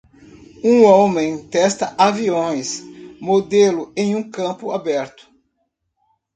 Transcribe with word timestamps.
Um 0.63 0.83
homem 0.85 1.47
testa 1.47 1.93
aviões 1.95 2.81
modelo 3.21 3.93
em 3.95 4.15
um 4.15 4.27
campo 4.27 4.71
aberto. 4.71 5.29